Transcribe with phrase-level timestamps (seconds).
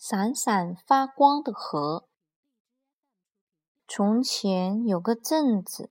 [0.00, 2.06] 闪闪发光的河。
[3.88, 5.90] 从前有个镇子，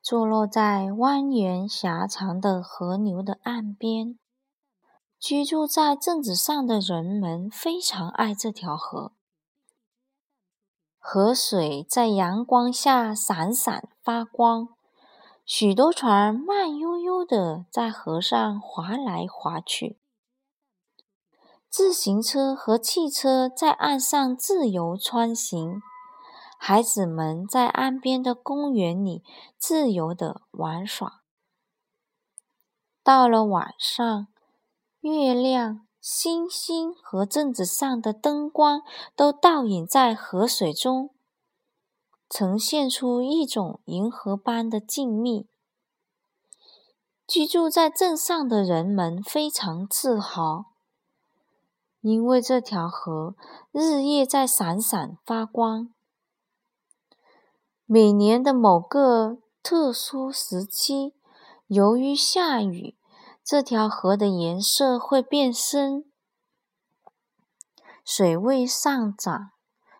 [0.00, 4.18] 坐落在蜿蜒狭长的河流的岸边。
[5.18, 9.12] 居住在镇子上的人们非常爱这条河。
[10.98, 14.68] 河水在阳光下闪闪发光，
[15.44, 19.98] 许多船慢悠悠地在河上划来划去。
[21.76, 25.82] 自行车和汽车在岸上自由穿行，
[26.56, 29.22] 孩子们在岸边的公园里
[29.58, 31.20] 自由地玩耍。
[33.04, 34.28] 到了晚上，
[35.00, 38.80] 月亮、星星和镇子上的灯光
[39.14, 41.10] 都倒影在河水中，
[42.30, 45.46] 呈现出一种银河般的静谧。
[47.26, 50.75] 居住在镇上的人们非常自豪，
[52.06, 53.34] 因为这条河
[53.72, 55.92] 日夜在闪闪发光。
[57.84, 61.16] 每年的某个特殊时期，
[61.66, 62.96] 由于下雨。
[63.44, 66.04] 这条河的颜色会变深，
[68.04, 69.50] 水位上涨，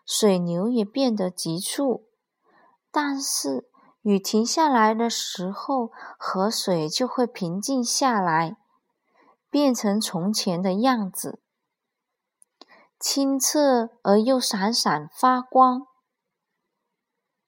[0.05, 2.05] 水流也变得急促。
[2.89, 3.69] 但是
[4.01, 8.55] 雨停下来的时候，河水就会平静下来，
[9.49, 11.41] 变成从前的样子，
[12.99, 15.87] 清澈而又闪闪发光。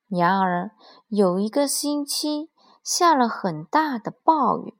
[0.07, 0.71] 然而，
[1.07, 2.49] 有一个星期
[2.83, 4.75] 下了很大的暴雨。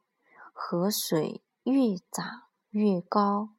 [0.53, 2.25] 河水越涨
[2.69, 3.49] 越高，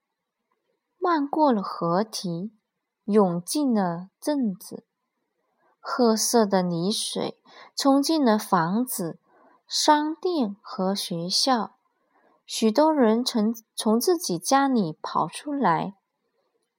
[0.98, 2.52] 漫过了河堤，
[3.04, 4.84] 涌进了镇子。
[5.78, 7.40] 褐色的泥水
[7.74, 9.18] 冲进了房子、
[9.66, 11.76] 商店和学校。
[12.44, 15.94] 许多人从从自己家里跑出来，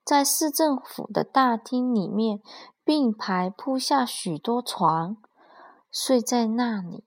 [0.03, 2.41] 在市政府的大厅里面
[2.83, 5.17] 并排铺下许多床，
[5.91, 7.03] 睡在那里。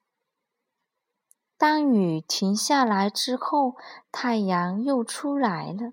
[1.56, 3.74] 当雨停下来之后，
[4.12, 5.92] 太阳又出来了。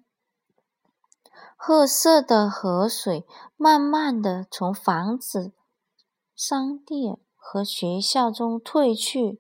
[1.55, 3.25] 褐色的河水
[3.55, 5.51] 慢慢的从房子、
[6.35, 9.39] 商店和学校中退去，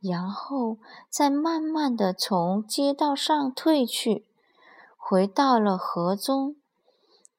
[0.00, 0.76] 然后
[1.08, 4.26] 再慢慢的从街道上退去，
[4.96, 6.56] 回到了河中，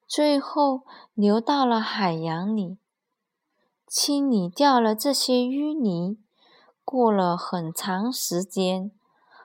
[0.06, 0.82] 最后
[1.14, 2.78] 流到了海洋里，
[3.86, 6.18] 清理掉了这些淤泥。
[6.84, 8.92] 过了很长时间，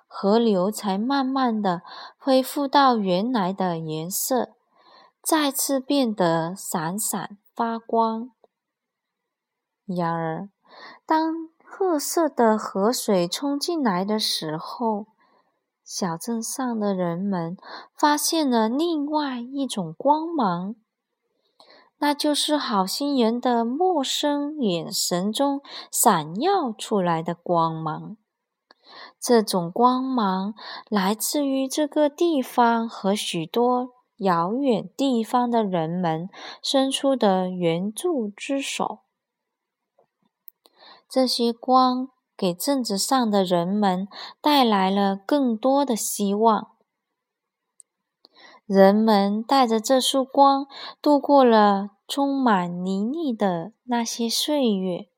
[0.05, 1.81] 河流才慢慢的
[2.15, 4.49] 恢复到原来的颜色，
[5.23, 8.29] 再次变得闪闪发光。
[9.87, 10.49] 然而，
[11.07, 15.07] 当褐色的河水冲进来的时候，
[15.93, 17.57] 小镇上的人们
[17.93, 20.73] 发现了另外一种光芒。
[21.97, 28.15] 那就是好心人的陌生眼神中闪耀出来的光芒。
[29.19, 30.53] 这种光芒
[30.87, 36.29] 来自于这个地方和许多遥远地方的人们
[36.63, 38.99] 伸出的援助之手。
[41.09, 42.07] 这些光
[42.41, 44.07] 给镇子上的人们
[44.41, 46.71] 带来了更多的希望。
[48.65, 50.65] 人们带着这束光
[51.03, 55.09] 度过了充满泥泞的那些岁月。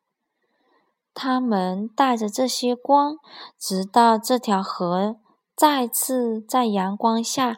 [1.14, 3.16] 他们带着这些光，
[3.58, 5.16] 直到这条河
[5.56, 7.56] 再次在阳光下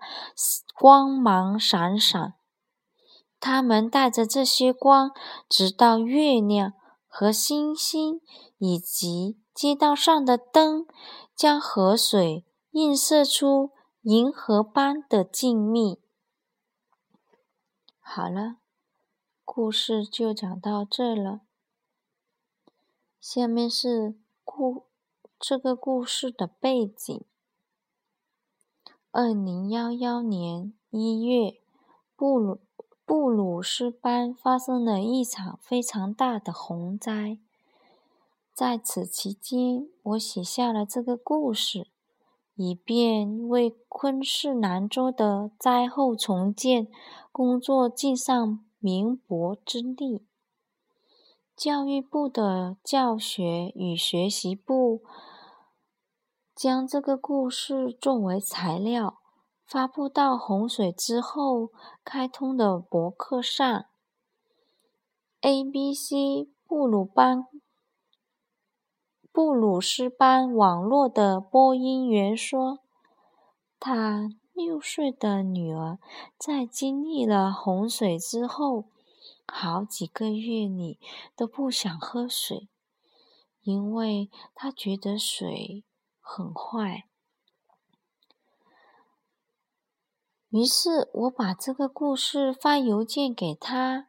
[0.80, 2.36] 光芒闪闪。
[3.40, 5.10] 他们带着这些光，
[5.50, 6.74] 直到月亮
[7.08, 8.22] 和星星
[8.60, 10.86] 以及街道上的灯，
[11.34, 13.72] 将河水映射出。
[14.08, 15.98] 银河般的静谧。
[18.00, 18.58] 好了，
[19.44, 21.42] 故事就讲到这了。
[23.20, 24.86] 下面是故
[25.40, 27.26] 这个故事的背景：
[29.10, 31.60] 二零幺幺年一月，
[32.16, 32.60] 布鲁
[33.06, 37.40] 布鲁斯班发生了一场非常大的洪灾。
[38.56, 41.90] 在此期间，我写下了这个故事。
[42.56, 46.88] 以便为昆士兰州的灾后重建
[47.30, 50.26] 工作尽上绵薄之力。
[51.54, 55.02] 教育部的教学与学习部
[56.56, 59.20] 将这个故事作为材料，
[59.66, 61.72] 发布到洪水之后
[62.06, 63.86] 开通的博客上。
[65.42, 67.48] ABC 布鲁班。
[69.36, 72.80] 布鲁斯班网络的播音员说
[73.78, 76.00] ：“他六岁的女儿
[76.38, 78.86] 在经历了洪水之后，
[79.46, 81.02] 好几个月里
[81.36, 82.70] 都不想喝水，
[83.64, 85.84] 因为她觉得水
[86.22, 87.04] 很坏。
[90.48, 94.08] 于是我把这个故事发邮件给他，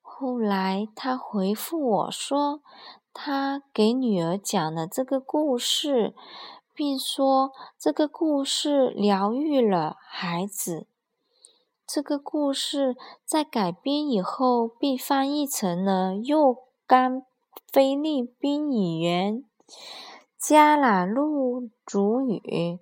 [0.00, 2.62] 后来他回复我说，
[3.12, 6.14] 他给女儿讲了这个故事，
[6.72, 10.86] 并说这个故事疗愈了孩子。
[11.86, 17.26] 这个故事在改编以后被翻译成了若干
[17.72, 19.44] 菲律宾语言、
[20.38, 22.78] 加拉路族语、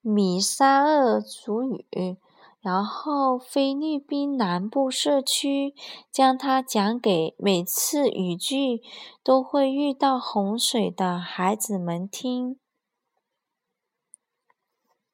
[0.00, 2.18] 米沙尔族语。
[2.60, 5.74] 然后，菲律宾南部社区
[6.10, 8.82] 将它讲给每次雨季
[9.22, 12.58] 都会遇到洪水的孩子们听。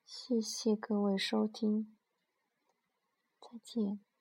[0.06, 1.94] 谢谢各位收听，
[3.38, 4.13] 再见。